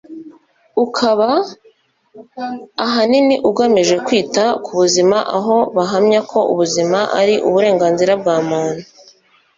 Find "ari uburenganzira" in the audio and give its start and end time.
7.19-8.13